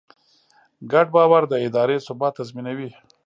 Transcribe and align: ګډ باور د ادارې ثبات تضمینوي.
ګډ 0.91 1.07
باور 1.15 1.43
د 1.47 1.53
ادارې 1.67 1.97
ثبات 2.07 2.33
تضمینوي. 2.39 2.89